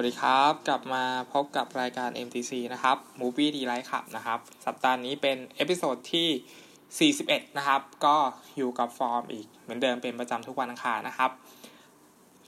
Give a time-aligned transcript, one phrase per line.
[0.00, 5.96] สวัสดีครับ กลับมาพบกับรายการ MDC นะครับ Movie d e l i g h t ขับนะครับ สัปดาห์นี้เป็น episode
[6.14, 8.16] ที่ 41 นะครับ ก็
[8.56, 11.30] อยู่กับฟอร์มอีกเหมือนเดิมเป็นประจำทุกวันอังคารนะครับ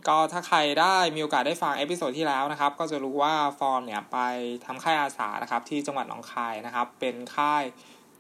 [0.09, 4.19] ก็ถ้าใครได้มีโอกาสได้ฟัง episode ที่แล้วนะครับ ก็จะรู้ว่าฟอร์มเนี่ยไป
[4.65, 7.65] ทำค่ายอาสานะครับที่จังหวัดหนองคายนะครับ เป็นค่าย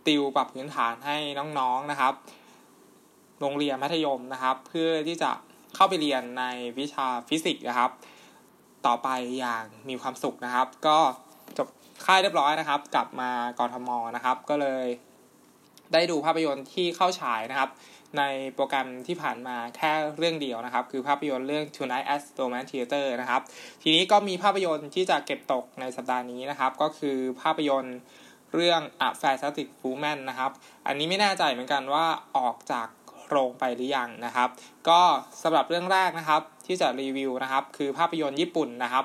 [0.07, 1.17] ติวปรับพื้นฐานให้
[1.59, 2.15] น้องๆนะครับ
[3.41, 5.31] โรงเรียนมัธยมนะครับ เพื่อที่จะ
[5.75, 6.45] เข้าไปเรียนใน
[6.79, 7.93] วิชาฟิสิกส์นะครับ
[8.87, 10.99] ต่อไปอย่างมีความสุขนะครับ ก็
[11.59, 11.69] จบ
[12.05, 14.87] ค่ายเรียบร้อยนะครับ กลับมากทมนะครับ ก็เลย
[15.93, 17.71] ได้ดูภาพยนตร์ที่เข้าฉายนะครับ
[18.19, 18.23] ใน
[18.55, 23.43] โปรแกรมที่ผ่านมาแค่เรื่องเดียวนะครับ คือภาพยนตร์เรื่อง Tonight at Romance Theater นะครับ
[23.83, 27.99] ทีนี้ก็มีภาพยนตร์ที่จะเก็บตกในสัปดาห์นี้นะครับ ก็คือภาพยนตร์
[28.55, 30.51] เรื่อง A Fantastic Woman นะครับ
[30.87, 32.07] อันนี้ไม่แน่ใจเหมือนกันว่า
[32.39, 32.89] ออกจาก
[33.29, 34.49] โรงไปหรือยังนะครับ
[34.89, 35.01] ก็
[35.43, 39.05] สำหรับเรื่องแรกนะครับ ที่จะรีวิวนะครับ คือภาพยนตร์ญี่ปุ่นนะครับ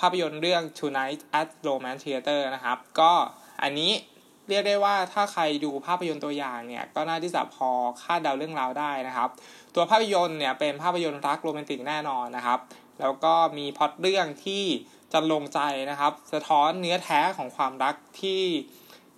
[0.00, 3.12] ภาพยนตร์เรื่อง Tonight at Roman Theater นะครับ ก็
[3.62, 3.92] อันนี้
[4.48, 7.70] เรียกได้ว่าถ้าใครดูภาพยนตร์ตัวอย่างเนี่ย ก็น่าที่จะพอ
[8.02, 9.28] คาดเดาเรื่องราวได้นะครับ
[9.74, 12.58] ตัวภาพยนตร์เนี่ยเป็นภาพยนตร์รักโรแมนติกแน่นอนนะครับ
[13.00, 14.64] แล้วก็มีพล็อตเรื่องที่
[15.12, 18.42] จะลงใจนะครับ สะท้อนเนื้อแท้ของความรักที่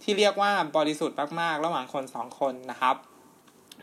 [0.02, 2.96] ที่เรียกว่าบริสุทธิ์มากๆ ระหว่างคนสองคนนะครับ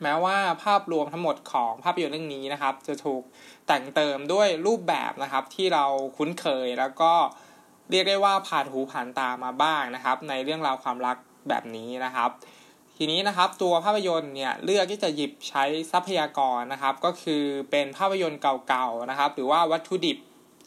[0.04, 3.24] แม้ว่าภาพรวมทั้งหมดของภาพยนตร์เรื่องนี้นะครับ จะถูก
[3.68, 5.86] แต่งเติมด้วยรูปแบบนะครับ ที่เรา
[6.18, 7.14] คุ้นเคยแล้วก็
[7.92, 11.18] เรียกได้ว่าผ่านหูผ่านตามาบ้างนะครับ ในเรื่องราวความรัก
[11.50, 12.30] แบบนี้นะครับ
[12.98, 20.18] ทีนี้นะครับตัวภาพยนตร์เนี่ยเลือกที่จะหยิบใช้ทรัพยากรนะครับ ก็คือเป็นภาพยนตร์เก่าๆนะครับ หรือว่าวัตถุดิบ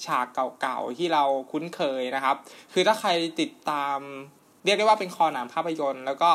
[0.06, 0.27] ฉาก
[0.61, 2.37] เก่าๆที่เราคุ้นเคยนะครับ
[2.72, 3.99] คือถ้าใครติดตาม
[4.65, 6.31] เรียกได้ว่าเป็นคอหนังภาพยนตร์ แล้วก็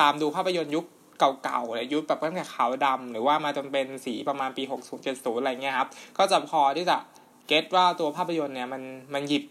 [0.00, 0.84] ตามดูภาพยนตร์ยุค
[1.18, 5.88] เก่าๆเลยยุคแบบตั้งแต่ขาวดำหรือว่ามาจนเป็นสีประมาณปี 60 70 อะไรเงี้ยครับ
[6.18, 6.96] ก็จะพอที่จะ
[7.46, 8.82] เก็ตว่าตัวภาพยนตร์เนี่ยมัน
[9.14, 9.44] มันหยิบ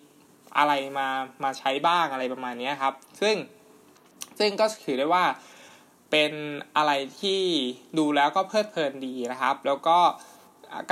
[0.57, 1.07] อะไรมา
[1.43, 3.35] มาใช้บ้างอะไรประมาณนี้ครับ ซึ่ง
[4.39, 5.23] ซึ่งก็ถือได้ว่า
[6.11, 6.31] เป็น
[6.77, 7.41] อะไรที่
[7.97, 9.97] ดูแล้วก็เพลิดเพลินดีนะครับ แล้วก็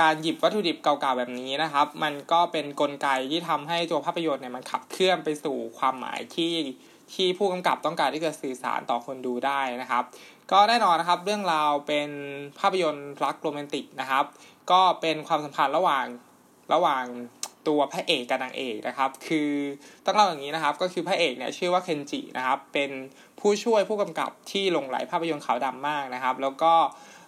[0.02, 6.52] การหยิบวัตถุดิบเก่าๆแบบนี้นะครับ มันก็เป็นนกลไกที่ทำให้ตัวภาพยนตร์เนี่ยมันขับเคลื่อนไปสู่ความหมายที่
[7.14, 10.04] ที่ผู้กำกับต้องการที่จะสื่อสารต่อคนดูได้นะครับ
[10.52, 12.10] ก็แน่นอนนะครับเรื่องราวเป็น
[12.58, 14.24] ภาพยนตร์รักโรแมนติกนะครับ
[14.70, 16.06] ก็เป็นความสัมพันธ์ระหว่าง
[16.74, 17.04] ระหว่าง
[17.68, 19.50] ตัวพระเอกกับนางเอกนะครับ คือ
[20.04, 22.90] ต้องเล่าอย่างนี้นะครับ ก็คือพระเอกเนี่ยชื่อว่าเคนจินะครับ เป็น
[23.40, 26.72] ผู้ช่วยผู้กำกับที่หลงไหลภาพยนตร์ขาวดำมากนะครับ แล้วก็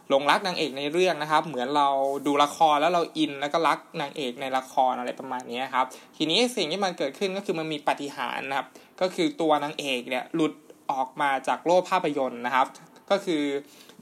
[0.09, 1.89] หลงรักนางเอกในเรื่องนะครับ เหมือนเรา
[2.27, 5.87] ดูละครแล้วเราอินแล้วก็รักนางเอกในละครอะไรประมาณนี้ครับ
[6.17, 8.69] ทีนี้สิ่งที่มันเกิดขึ้นก็คือมันมีปฏิหารนะครับ
[9.01, 10.53] ก็คือตัวนางเอกเนี่ยหลุด
[10.93, 12.67] ออกมาจากโลกภาพยนตร์นะครับ
[13.11, 13.43] ก็คือ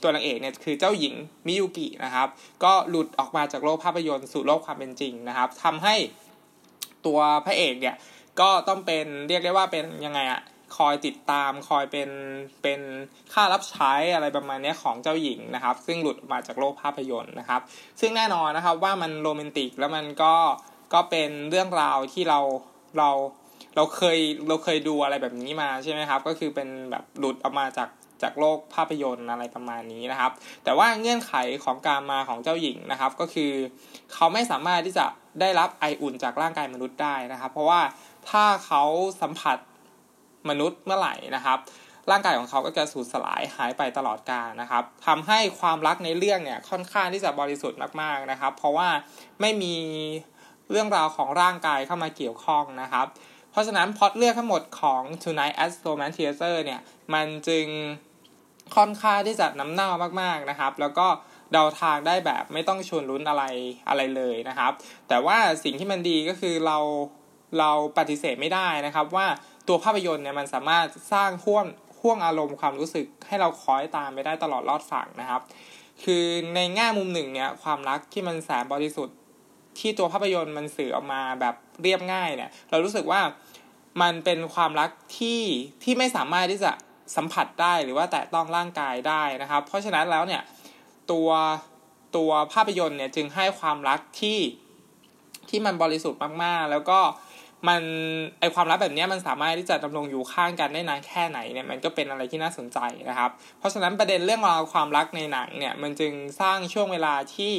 [0.03, 1.15] ตัวนางเอกเนี่ยคือเจ้าหญิง
[1.47, 2.29] มิยุกินะครับ
[2.65, 5.95] ก็หลุดออกมาจากโลกภาพยนตร์สู่โลกความเป็นจริงนะครับทำให้
[7.07, 7.97] ตัวพระเอกเนี่ย
[8.41, 10.41] ก็ต้องเป็นเรียกได้ว่าเป็นยังไงอะ
[10.77, 12.11] คอยติดตามคอยเป็น
[12.63, 12.81] เป็น
[13.33, 17.61] ค่ารับใช้อะไรประมาณนี้ของเจ้าหญิงนะครับ ซึ่งหลุดมาจากโลกภาพยนตร์นะครับ
[18.01, 20.35] ซึ่งแน่นอนนะครับว่ามันโรแมนติกแล้วมันก็
[20.95, 22.41] ก็เป็นเรื่องราวที่เรา
[22.99, 23.11] เรา
[23.77, 27.89] เราเคยเราเคยดูอะไรแบบนี้มาใช่ไหมครับ ก็คือเป็นแบบหลุดออกมาจาก
[28.23, 30.33] จากโลกภาพยนตร์อะไรประมาณนี้นะครับ
[30.65, 33.53] แต่ว่าเงื่อนไขของการมาของเจ้าหญิงนะครับ ก็คือ
[34.15, 35.07] เขาไม่สามารถที่จะ
[35.41, 37.81] ได้รับไออุ่นจากร่างกายมนุษย์ได้นะครับ เพราะว่า
[38.31, 38.83] ถ้าเขา
[39.23, 39.59] สัมผัส
[40.49, 41.59] มนุษย์เมื่อไหร่นะครับ
[42.11, 48.89] ร่างกายของเขาก็จะสูญสลายหายไปตลอดกาลนะครับทำให้ความรักในเรื่องเนี่ยค่อนข้างที่จะบริสุทธิ์มากๆนะครับ เพราะว่า
[49.41, 49.75] ไม่มี
[50.71, 53.07] เรื่องราวของร่างกายเข้ามาเกี่ยวข้องนะครับ
[53.51, 56.81] เพราะฉะนั้นพอตเรื่องทั้งหมดของ Tonight at Roman Theater เนี่ย
[57.15, 57.67] มันจึง
[58.77, 59.91] ค่อนข้างที่จะน้ำเน่า
[60.21, 61.07] มากๆนะครับ แล้วก็
[61.53, 63.45] เดาทางได้แบบไม่ต้องชวนลุ้นอะไร
[63.89, 64.73] อะไรเลยนะครับ
[65.09, 66.79] แต่ว่าสิ่งที่มันดีก็คือเรา
[67.59, 69.27] เราปฏิเสธไม่ได้นะครับว่า
[69.69, 71.67] ตัวภาพยนตร์เนี่ยมันสามารถสร้างห่วง
[72.01, 75.43] ห่วงอารมณ์ความรู้สึกให้เราคอยตามไปได้ตลอดรอดฝั่งนะครับ
[76.05, 76.25] คือ
[76.55, 79.17] ในแง่มุมหนึ่งเนี่ยความรักที่มันแสนบริสุทธิ์
[79.79, 83.21] ที่ตัวภาพยนตร์มันสื่อออกมาแบบเรียบง่ายเนี่ย เรารู้สึกว่า
[84.03, 85.43] มันเป็นความรักที่
[85.85, 86.73] ที่ไม่สามารถที่จะ
[87.17, 90.43] สัมผัสได้หรือว่าแตะต้องร่างกายได้นะครับ เพราะฉะนั้นแล้วเนี่ย
[91.11, 91.31] ตัว
[92.17, 94.39] ตัวภาพยนตร์เนี่ยจึงให้ความรักที่
[95.49, 97.01] ที่มันบริสุทธิ์มากๆ แล้วก็
[97.69, 97.83] มัน
[98.41, 102.79] ไอความรักแบบนี้มันสามารถที่จะดำรงอยู่ข้างกันได้นานแค่ไหนเนี่ยมันก็เป็นอะไรที่น่าสนใจ
[103.09, 107.55] นะครับ เพราะฉะนั้นประเด็นเรื่องราวความรักในหนังเนี่ยมันจึงสร้างช่วงเวลาที่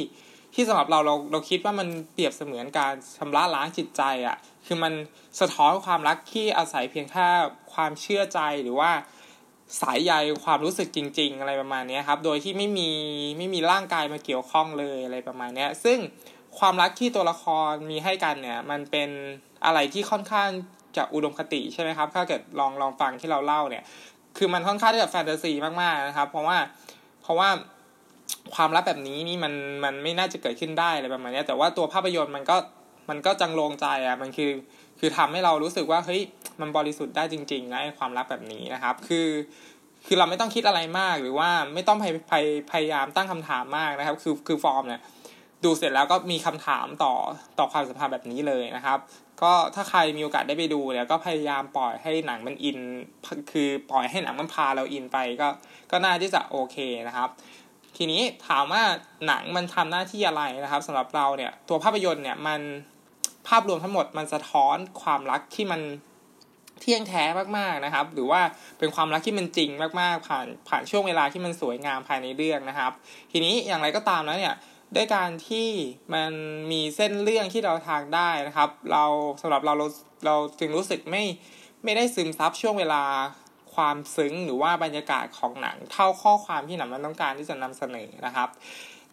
[0.54, 4.36] ที่สำหรับเราเราเราคิดว่ามันเปรียบเสมือนการชำระล้างจิตใจอะ่ะ
[4.66, 4.92] คือมัน
[5.40, 7.26] สะท้อนความรักที่อาศัยเพียงแค่
[7.72, 8.90] ความเชื่อใจหรือว่า
[9.80, 10.12] สายใย
[10.44, 12.90] ความรู้สึกจริง ๆ อะไรประมาณนี้ครับ โดยที่ไม่มี
[13.38, 15.98] ไม่มีร่างกายมาเกี่ยวข้องเลยอะไรประมาณนี้ซึ่ง
[16.58, 19.08] ความรักที่ตัวละครมีให้กันเนี่ย มันเป็น
[19.64, 20.48] อะไรที่ค่อนข้าง
[20.96, 23.84] จะอุดมคติใช่ไหมครับถ้าเกิดลองลองฟังที่เราเล่าเนี่ย
[24.36, 26.58] คือมันค่อนข้างที่จะแฟนตาซีมากๆนะครับ เพราะว่า
[27.22, 27.48] เพราะว่า
[28.54, 29.52] ความลับแบบนี้นี่มัน
[29.84, 32.56] มันไม่น่าจะเกิดขึ้นได้อะไรประมาณนี้แต่ว่าตัวภาพยนตร์มันก็
[33.10, 34.50] มันก็จังลงใจอะมันคือ
[35.00, 36.22] คือทำให้เรารู้สึกว่าเฮ้ย
[36.60, 39.28] มันบริสุทธิ์ได้จริงๆนะความลับแบบนี้นะครับ คือ
[40.06, 45.02] คือเราไม่ต้องคิดอะไรมากหรือว่าไม่ต้องพยพยพยายามตั้งคำถามมากนะครับ คือคือฟอร์มเนี่ย
[45.64, 47.14] ดูเสร็จแล้วก็มีคำถามต่อ
[47.58, 48.98] ต่อความสัมพันธ์แบบนี้เลยนะครับ
[49.42, 52.78] ก็ถ้าใครมีโอกาสได้ไปดูเนี่ยก็พยายามปล่อยให้หนังมันอิน
[53.52, 55.48] คือปล่อยให้หนังมันพาเราอินไปก็
[55.90, 56.76] ก็น่าที่จะโอเค
[57.08, 57.28] นะครับ
[57.96, 58.82] ทีนี้ถามว่า
[59.26, 62.60] หนังมันทำหน้าที่อะไรนะครับสำหรับเราเนี่ยตัวภาพยนตร์เนี่ยมัน
[63.48, 65.80] ภาพรวมทั้งหมดมันสะท้อนความรักที่มัน
[66.80, 67.24] เที่ยงแท้
[67.58, 68.40] มากๆนะครับ หรือว่า
[68.78, 69.70] เป็นความรักที่มันจริง
[70.00, 72.92] มากๆ ผ่านผ่านช่วงเวลาที่มันสวยงามภายในเรื่องนะครับ
[73.32, 74.54] ทีนี้อย่างไรก็ตามแล้วเนี่ย
[74.94, 75.68] ด้วยการที่
[76.14, 76.32] มัน
[76.72, 79.04] มีเส้นเรื่องที่เราทางได้นะครับ เรา
[79.42, 79.86] สำหรับเราเรา
[80.26, 81.24] เราจึงรู้สึกไม่
[81.84, 83.02] ไม่ได้ซึมซับช่วงเวลา
[83.74, 88.48] ความซึ้งหรือว่าบรรยากาศของหนัง เท่าข้อความที่หนังมันต้องการที่จะนำเสนอนะครับ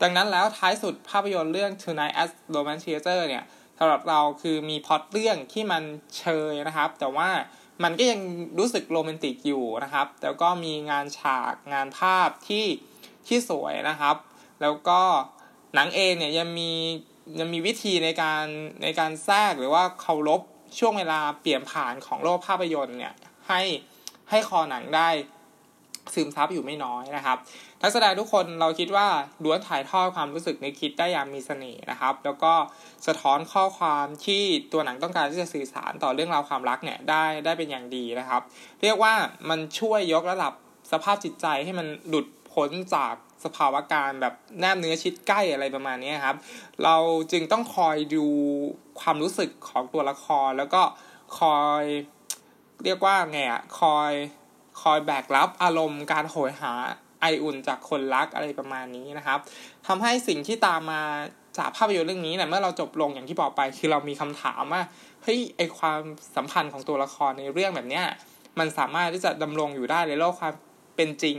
[0.01, 3.43] ดังนั้นแล้วท้ายสุดภาพยนตร์เรื่อง Tonight at Roman Theater เนี่ย
[3.79, 5.83] สำหรับเราคือมีพล็อตเรื่องที่มัน
[6.17, 7.29] เชยนะครับ แต่ว่า
[7.83, 8.21] มันก็ยัง
[8.59, 12.65] รู้สึกโรแมนติกอยู่นะครับ แล้วก็มีงานฉากงานภาพที่
[13.27, 14.15] ที่สวยนะครับ
[14.61, 15.01] แล้วก็
[15.75, 16.71] หนังเองเนี่ยยังมี
[17.39, 18.45] ยังมีวิธีในการ
[18.83, 20.41] ในการแทรกหรือว่าเคารพ
[20.79, 23.13] ช่วงเวลาเปลี่ยนผ่านของโลกภาพยนตร์เนี่ย
[23.47, 23.61] ให้
[24.29, 25.09] ให้คอหนังได้
[26.13, 27.37] ซึมซับอยู่ไม่น้อยนะครับ
[27.81, 29.07] นักแสดงทุกคนเราคิดว่า
[29.43, 32.53] ล้วนถ่ายทอดความรู้สึกในคิดได้อย่างมีเสน่ห์นะครับ แล้วก็
[33.07, 38.41] สะท้อนข้อความที่ตัวหนังต้องการที่จะสื่อสารต่อเรื่องราวความรักเนี่ยได้ได้เป็นอย่างดีนะครับ
[38.81, 39.13] เรียกว่า
[39.49, 40.53] มันช่วยยกระดับ
[40.91, 43.13] สภาพจิตใจให้มันหลุดพ้นจาก
[43.45, 46.35] สภาวะการแบบแนบเนื้อชิดใกล้อะไรประมาณนี้ครับ
[46.83, 46.97] เรา
[47.31, 48.25] จึงต้องคอยดู
[48.99, 50.81] ความรู้สึกของตัวละครแล้วก็
[51.39, 51.83] คอย
[52.83, 54.11] เรียกว่าไงอะคอย
[54.81, 56.71] คอยแบกรับอารมณ์การโหยหา
[57.21, 59.39] ไออุ่นจากคนรักอะไรประมาณนี้นะครับ
[59.87, 61.01] ทำให้สิ่งที่ตามมา
[61.57, 64.81] จากภาพยนตร์เรื่องนี้เนี่ยเมื่อเราจบลงอย่างที่บอกไป คือเรามีคำถามว่า
[65.23, 65.99] เฮ้ยไอความ
[66.35, 68.05] สัมพันธ์ของตัวละครในเรื่องแบบเนี้ย
[68.59, 70.53] มันสามารถที่จะดำรงอยู่ได้ในโลกความ
[70.95, 71.37] เป็นจริง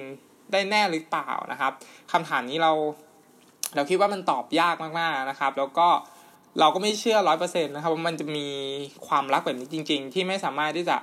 [0.52, 1.72] ได้แน่หรือเปล่านะครับ
[2.12, 2.72] คำถามนี้เรา
[3.74, 5.88] เราคิดว่ามันตอบยากมากๆนะครับ แล้วก็
[6.60, 8.46] เราก็ไม่เชื่อร้อยเปอร์เซ็นต์นะครับว่ามันจะมี
[9.06, 10.96] ความรักแบบนี้จริง ๆ ที่ไม่สามารถที่จะ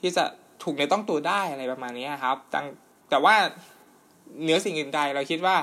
[0.00, 0.24] ที่จะ
[0.62, 2.60] ถูกในต้องตัวได้อะไรประมาณนี้ครับแต่
[3.10, 3.34] แต่ว่า
[4.42, 5.56] เหนือสิ่งอื่นใดเราคิดว่า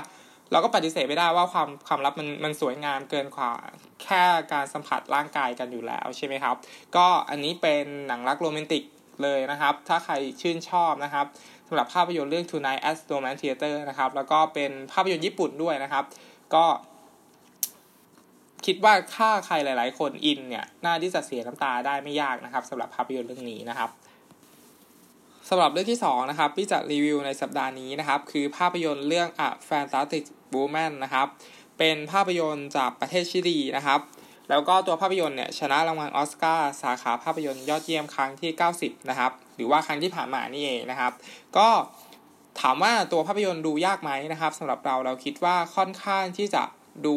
[0.52, 3.50] เราก็ปฏิเสธไม่ได้ว่าความความลับมันมันสวยงามเกินกว่า
[4.02, 4.22] แค่
[4.52, 6.56] การสัมผัสร่างกายกันอยู่แล้วใช่ไหมครับ
[6.96, 8.82] ก็อันนี้เป็นหนังรักโรแมนติก
[9.22, 16.04] เลยนะครับ ถ้าใครชื่นชอบนะครับำหรับภาพยนตร์เรื่อง Tonight at Roman Theater นะครับ แล้วก็เป็นภาพยนตร์ญี่ปุ่นด้วยนะครับ
[16.54, 16.64] ก็
[18.66, 23.90] คิดว่าถ้าใครหลาย ๆ คนอินเนี่ย น่าที่จะเสียน้ำตาได้ไม่ยากนะครับสำหรับภาพยนตร์เรื่องนี้นะครับ
[25.48, 31.26] สำหรับเรื่องที่2นะครับพี่จะรีวิวในสัปดาห์นี้นะครับ คือภาพยนตร์เรื่อง A Fantastic Woman นะครับ
[31.78, 34.00] เป็นภาพยนตร์จากประเทศชิลีนะครับ
[34.50, 41.12] แล้วก็ตัวภาพยนตร์เนี่ยชนะรางวัลออสการ์สาขาภาพยนตร์ยอดเยี่ยมครั้งที่ 90 นะครับ หรือว่าครั้งที่ผ่านมานี่เองนะครับ
[41.56, 41.68] ก็
[42.60, 46.62] ถามว่าตัวภาพยนตร์ดูยากไหมนะครับสำหรับเราเราคิดว่าค่อนข้างที่จะ
[47.06, 47.16] ดู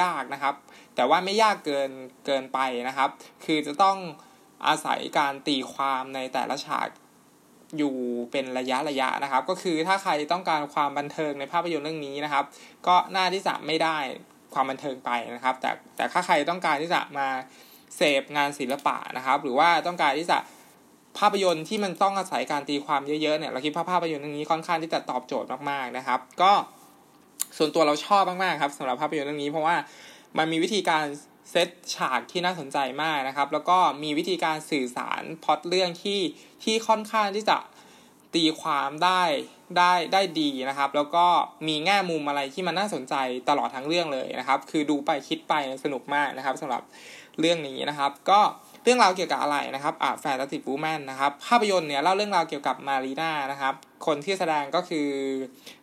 [0.00, 0.54] ยากนะครับ
[0.94, 1.90] แต่ว่าไม่ยากเกิน
[2.26, 2.58] เกินไป
[2.88, 3.10] นะครับ
[3.44, 3.96] คือจะต้อง
[4.66, 6.88] อาศัยการตีความในแต่ละฉาก
[7.78, 7.94] อยู่
[8.30, 12.44] เป็นระยะระยะนะครับ ก็คือถ้าใครต้องการความบันเทิงในภาพยนตร์เรื่องนี้นะครับ
[12.86, 13.98] ก็น่าที่จะไม่ได้
[14.54, 17.28] ความบันเทิงไปนะครับ แต่แต่ถ้าใครต้องการที่จะมา
[17.96, 20.38] เสพงานศิลปะนะครับ หรือว่าต้องการที่จะ
[21.18, 26.52] ภาพยนตร์ที่มันต้องอาศัยการตีความเยอะๆเนี่ยเราคิดว่าภาพยนตร์เรื่องนี้ค่อนข้างที่จะตอบโจทย์มากๆนะครับ ก็
[27.56, 29.76] ส่วนตัวเราชอบมากๆครับสำหรับภาพยนตร์เรื่องนี้เพราะว่า
[30.38, 31.04] มันมีวิธีการ
[31.50, 36.20] เซตฉากที่น่าสนใจมากนะครับ แล้วก็มีวิธีการสื่อสารพล็อตเรื่องที่
[36.64, 37.58] ที่ค่อนข้างที่จะ
[38.34, 39.22] ตีความได้
[39.76, 41.26] ได้ได้ดีนะครับ แล้วก็
[41.68, 43.14] มีแง่มุมอะไรที่มันน่าสนใจ
[43.48, 46.82] ตลอดทั้งเรื่องเลยนะครับ คือดูไปคิดไปสนุกมากนะครับสำหรับ
[47.40, 48.40] เรื่องนี้นะครับ ก็
[48.82, 53.74] เรื่องราวเกี่ยวกับอะไรนะครับ A Fantastic Woman นะครับ ภาพยนตร์เนี่ยเล่าเรื่องราวเกี่ยวกับมารีนานะครับ
[54.06, 55.08] คนที่แสดงก็คือ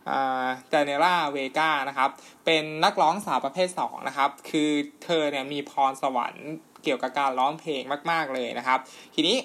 [0.10, 2.10] อ่าเดเนล่าเวกานะครับ
[2.46, 4.70] เป็นนักร้องสาวประเภท2นะครับ คือ
[5.04, 6.50] เธอเนี่ยมีพรสวรรค์
[6.84, 8.80] เกี่ยวกับการร้องเพลงมาก ๆเลยนะครับ
[9.16, 9.38] ทีนี้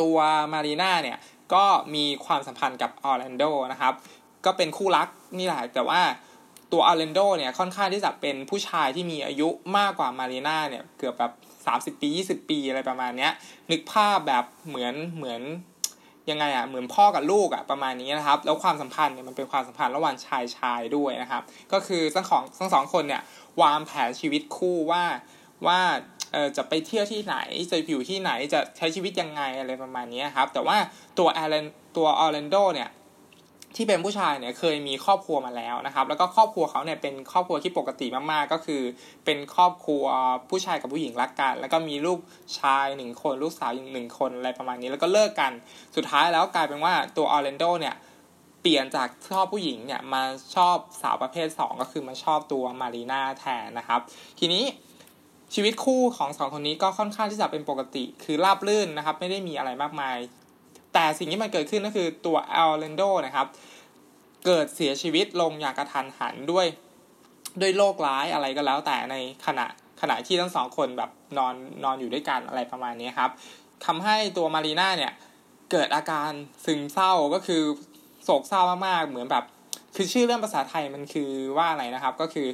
[0.00, 0.16] ตัว
[0.52, 1.18] มารีนาเนี่ย
[1.54, 1.64] ก็
[1.94, 3.94] มีความสัมพันธ์กับออร์แลนโดนะครับ
[4.44, 6.00] ก็เป็นคู่รักนี่แหละแต่ว่า
[6.72, 11.32] ตัวออร์แลนโดเนี่ยค่อนข้างที่จะเป็นผู้ชายที่มีอายุมากกว่ามารีนาเนี่ยเกือบแบบ
[11.96, 13.32] 30 ปี 20 ปีอะไรประมาณเนี้ย
[13.70, 15.42] นึกภาพแบบเหมือนเหมือน
[16.30, 21.42] ยังไงอะเหมือนพ่อกับลูกอะประมาณนี้นะครับ แล้วความสัมพันธ์เนี่ยมันเป็นความสัมพันธ์ระหว่างชายชายด้วยนะครับ
[21.72, 23.22] ก็คือทั้งของทั้งสองคนเนี่ย
[23.62, 25.02] วางแผนชีวิตคู่ว่า
[25.66, 25.80] ว่า
[26.56, 27.36] จะไปเที่ยวที่ไหน
[27.70, 30.76] จะอยู่ที่ไหนจะใช้ชีวิตยังไงอะไรประมาณนี้ครับ แต่ว่า
[31.18, 32.90] ตัวแอลเลนตัวออร์แลนโดเนี่ย
[33.76, 38.82] ที่เป็นผู้ชายเนี่ยเคยมีครอบครัวมาแล้วนะครับ แล้วก็ครอบครัวเขาเนี่ยเป็นครอบครัวที่ปกติมากๆ ก็คือ
[39.24, 40.04] เป็นครอบครัว
[40.50, 42.18] ผู้ชายกับผู้หญิงรักกัน แล้วก็มีลูก
[42.60, 45.52] ชายหนึ่งคน ลูกสาวหนึ่งคนอะไรประมาณนี้ แล้วก็เลิกกัน
[45.96, 47.94] สุดท้ายแล้วกลายเป็นว่าตัวออร์แลนโดเนี่ย
[48.62, 50.22] เปลี่ยนจากชอบผู้หญิงเนี่ยมา
[50.54, 54.00] ชอบสาวประเภท 2 ก็คือมาชอบตัวมารีนาแทนนะครับ
[54.38, 54.64] ทีนี้
[55.54, 60.16] ชีวิตคู่ของสองคนนี้ก็ค่อนข้างที่จะเป็นปกติ คือราบรื่นนะครับ ไม่ได้มีอะไรมากมาย
[60.94, 63.46] แต่สิ่งที่มันเกิดขึ้นก็คือตัวเอลเลนโดนะครับ
[64.46, 66.66] เกิดเสียชีวิตลงอย่างกระทันหันด้วย
[67.60, 69.16] ด้วยโรคร้ายอะไรก็แล้วแต่ใน
[69.46, 69.66] ขณะ
[70.00, 71.54] ขณะที่ทั้งสองคนแบบนอน
[71.84, 73.30] นอนอยู่ด้วยกันอะไรประมาณนี้ครับ
[73.86, 75.12] ทำให้ตัวมารีนาเนี่ย
[75.70, 76.30] เกิดอาการ
[76.64, 77.62] ซึมเศร้าก็คือ
[78.24, 79.44] โศกเศร้ามากๆ เหมือนแบบ
[79.96, 82.48] คือชื่อเรื่องภาษาไทยมันคือว่าอะไรนะครับ ก็คือ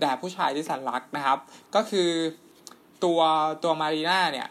[0.00, 1.38] แด่ผู้ชายที่สันรักนะครับ
[1.74, 2.10] ก็คือ
[3.04, 3.20] ตัว
[3.62, 4.48] ตัวมารีนาเนี่ย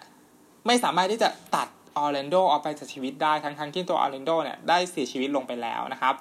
[0.67, 6.13] ไม่สามารถที่จะตัดออร์แลนโดออกไปจากชีวิตได้ทั้งทั้งที่ตัวออร์แลนโดเนี่ยได้เสียชีวิตลงไปแล้วนะครับ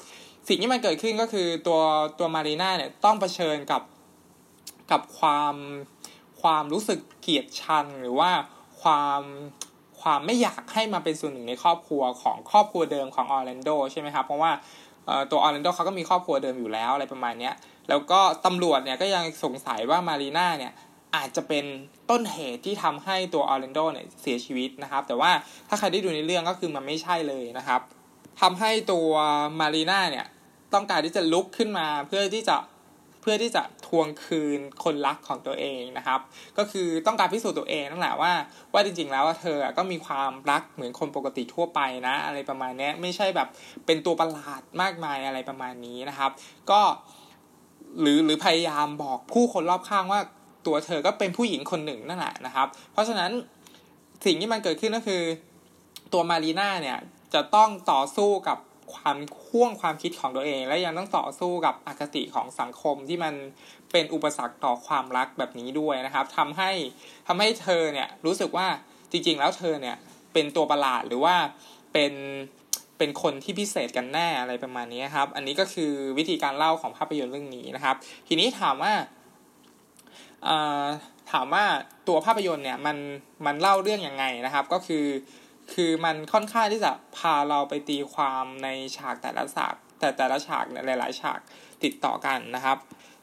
[0.48, 1.80] สิ่งที่มันเกิดขึ้นก็คือตัว
[2.18, 3.82] ตัวมารีนาเนี่ยต้องเผชิญกับ
[4.90, 5.54] กับความ
[6.42, 8.30] ความรู้สึกเกลียดชังหรือว่า
[8.82, 9.22] ความ
[10.00, 14.50] ความไม่อยากให้มาเป็นส่วนหนึ่งในครอบครัวของครอบครัวเดิมของออร์แลนโดใช่ไหมครับเพราะว่า
[15.30, 17.54] ตัวออร์แลนโดเขาก็มีครอบครัวเดิมอยู่แล้วอะไรประมาณเนี้ย
[17.88, 20.72] แล้วก็ตำรวจเนี่ยก็ยังสงสัยว่ามารีนาเนี่ย
[21.16, 21.64] อาจจะเป็น
[22.10, 25.30] ต้นเหตุที่ทำให้ตัวออร์แลนโดเนี่ยเสียชีวิตนะครับ แต่ว่า
[25.68, 27.80] ถ้าใครได้ดูในเรื่องก็คือมันไม่ใช่เลยนะครับ
[28.40, 29.10] ทำให้ตัว
[29.60, 30.26] มารีนาเนี่ย
[30.74, 32.56] ต้องการที่จะลุกขึ้นมาเพื่อที่จะ
[33.22, 36.20] เพื่อที่จะทวงคืนคนรักของตัวเองนะครับ
[36.58, 38.32] ก็คือต้องการพิสูจน์ตัวเองนั่นแหละว่า
[38.72, 43.48] ว่าจริงๆแล้วว่าเธอก็มีความรักเหมือนคนปกติทั่วไปนะ อะไรประมาณนี้ไม่ใช่แบบ
[43.86, 46.30] เป็นตัวประหลาดมากมายอะไรประมาณนี้นะครับ
[46.70, 46.80] ก็
[48.00, 50.20] หรือหรือพยายามบอกผู้คนรอบข้างว่า
[50.66, 53.30] ตัวเธอก็เป็นผู้หญิงคนหนึ่งนั่นแหละนะครับ เพราะฉะนั้น
[54.24, 55.22] สิ่งที่มันเกิดขึ้นก็คือ
[56.12, 56.98] ตัวมารีนาเนี่ย
[57.34, 58.58] จะต้องต่อสู้กับ
[58.94, 63.34] ความข่วงความคิดของตัวเอง และยังต้องต่อสู้กับอคติของสังคมที่มัน
[63.92, 66.70] เป็นอุปสรรคต่อความรักแบบนี้ด้วยนะครับทำให้
[67.26, 68.66] ทำให้เธอเนี่ยรู้สึกว่า
[69.10, 69.96] จริง ๆ แล้วเธอเนี่ย
[70.32, 71.36] เป็นตัวประหลาดหรือว่า
[71.92, 72.12] เป็น
[72.98, 77.96] เป็นคนที่พิเศษกันแน่อะไรประมาณนี้ครับ อันนี้ก็คือวิธีการเล่าของภาพยนตร์เรื่องนี้นะครับ
[78.28, 78.92] ทีนี้ถามว่า
[81.32, 81.64] ถามว่า
[82.08, 82.96] ตัวภาพยนตร์เนี่ยมัน
[83.46, 85.06] มันเล่าเรื่องยังไงนะครับ ก็คือ
[85.72, 91.40] คือมันค่อนข้างที่จะพาเราไปตีความในฉากแต่ละฉากแต่แต่ละฉากเนี่ยหลาย ๆ ฉาก
[91.84, 92.78] ติดต่อกันนะครับ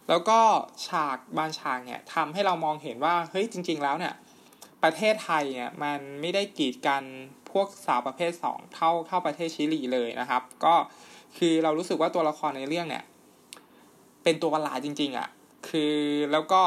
[0.09, 0.39] แล้วก็
[0.87, 4.13] ฉากบางฉากเนี่ยทำให้เรามองเห็นว่าเฮ้ยจริง ๆ แล้วเนี่ย
[4.83, 7.03] ประเทศไทยเนี่ยมันไม่ได้กีดกัน
[7.53, 10.75] พวกสาวประเภท 2 เท่าเท่าประเทศชิลีเลยนะครับ ก็
[11.37, 13.03] คือเรารู้สึกว่าตัวละครในเรื่องเนี่ย
[14.23, 15.27] เป็นตัวประหลาดจริง ๆอะ่ะ
[15.69, 15.95] คือ
[16.31, 16.61] แล้วก็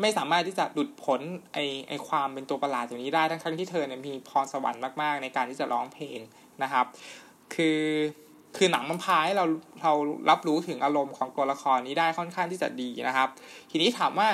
[0.00, 1.20] ไม่สามารถที่จะหลุดพ้น
[1.52, 6.18] ไอไอความเป็นตัวประหลาดอย่างนี้ได้ทั้งทั้งที่เธอเนี่ยมีพรสวรรค์มากๆ ในการที่จะร้องเพลง
[6.62, 6.86] นะครับ
[7.54, 7.80] คือ
[8.56, 9.44] คือหนังมันพาให้เรา
[9.82, 9.92] เรา
[10.30, 13.28] รับรู้ถึงอารมณ์ของตัวละครนี้ได้ค่อนข้างที่จะดีนะครับ
[13.70, 14.28] ทีนี้ถามว่า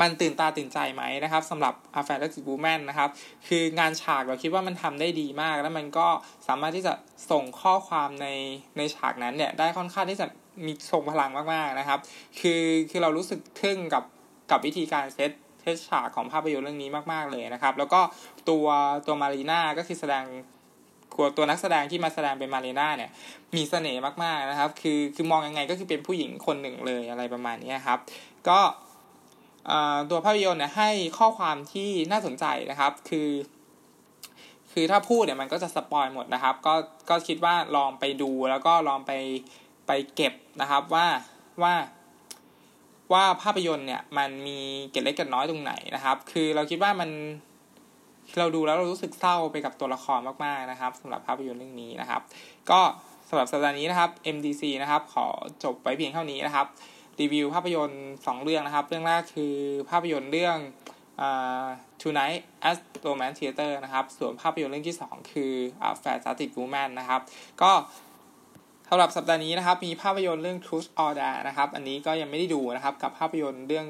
[0.00, 3.10] มันตื่นตาตื่นใจไหมนะครับสำหรับ a f f a i r e x w o m a n นะครับ
[3.48, 6.08] คืองานฉากเราคิดว่ามันทำได้ดีมาก แล้วมันก็
[6.48, 6.92] สามารถที่จะ
[7.30, 8.28] ส่งข้อความใน
[8.76, 10.26] ในฉากนั้นเนี่ย ได้ค่อนข้างที่จะ
[10.66, 11.98] มีทรงพลังมากๆนะครับ
[12.40, 14.04] คือคือเรารู้สึกทึ่งกับ
[14.50, 15.30] กับวิธีการเซต
[15.62, 18.00] เซตฉากของภาพยนตร์เรื่องนี้มากๆเลยนะครับ แล้วก็
[18.48, 18.66] ตัว
[19.06, 20.24] ตัวมารีนาก็คือแสดง
[21.36, 23.10] ตัวนักแสดงที่มาแสดงเป็นมารีนาเนี่ย
[23.56, 27.98] มีเสน่ห์มากๆนะครับ คือคือมองยังไงก็คือเป็นผู้หญิงคนหนึ่งเลยอะไรประมาณนี้ครับ
[28.48, 28.58] ก็
[30.10, 33.30] ตัวภาพยนตร์เนี่ยให้ข้อความที่น่าสนใจนะครับ คือ
[34.72, 36.74] คือถ้าพูดเนี่ยมันก็จะสปอยหมดนะครับ ก็
[37.10, 39.12] ก็คิดว่าลองไปดูแล้วก็ลองไป
[39.86, 41.06] ไปเก็บนะครับว่า
[41.62, 41.74] ว่า
[43.12, 44.58] ว่าภาพยนตร์เนี่ยมันมี
[44.90, 47.10] เกล็ดเล็กเกล็ดน้อยตรงไหนนะครับ คือเราคิดว่ามัน
[48.38, 52.22] เราดูแล้วเรารู้สึกเศร้าไปกับตัวละครมากๆนะครับสำหรับภาพยนตร์เรื่องนี้นะครับ
[52.70, 52.80] ก็
[53.28, 55.26] สำหรับสัปดาห์นี้นะครับ MDC นะครับ ขอ
[55.64, 56.66] จบไว้เพียงเท่านี้นะครับ
[57.20, 59.54] รีวิวภาพยนตร์ 2 เรื่องนะครับ เรื่องแรกคือ
[59.90, 60.56] ภาพยนตร์เรื่อง
[62.02, 65.52] Tonight at Romance Theater นะครับ ส่วนภาพยนตร์เรื่องที่ 2 คือ
[66.02, 67.20] Fat Static Woman นะครับ
[67.62, 67.72] ก็
[68.88, 73.86] สำหรับสัปดาห์นี้นะครับ มีภาพยนตร์เรื่อง Truth or Dare นะครับ อันนี้ก็ยังไม่ได้ดูนะครับ กับภาพยนตร์เรื่อง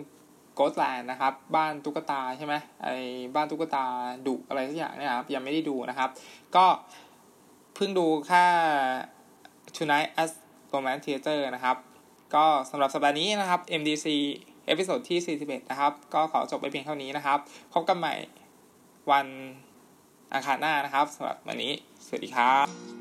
[0.59, 2.95] Ghostland นะครับ บ้านตุ๊กตาใช่ไหมไอ้
[3.35, 3.85] บ้านตุ๊กตา
[4.27, 6.11] ดุอะไรสักอย่างเนี่ยครับยังไม่ได้ดูนะครับ
[6.57, 6.67] ก็
[7.75, 8.45] เพิ่งดูแค่
[9.77, 10.31] Tonight at
[10.73, 11.77] Romance Theater นะครับ
[12.35, 14.07] ก็สำหรับสัปดาห์นี้นะครับ MDC
[14.67, 17.39] episode ที่ 41 นะครับ ก็ขอจบไปเพียงเท่านี้นะครับ
[17.75, 18.15] พบกันใหม่
[19.11, 19.27] วัน
[20.33, 21.73] อังคารหน้านะครับสำหรับวันนี้
[22.07, 22.96] สวัสดีครับ